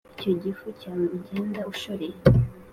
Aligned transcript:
Icyo 0.13 0.31
gifu 0.43 0.67
cyawe 0.79 1.05
ugenda 1.17 1.61
ushoreye 1.73 2.17